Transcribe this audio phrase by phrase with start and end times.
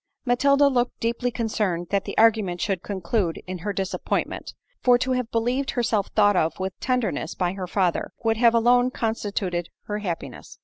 [0.25, 5.29] Matilda looked deeply concerned that the argument should conclude in her disappointment; for to have
[5.29, 10.57] believed herself thought of with tenderness by her father, would have alone constituted her happiness.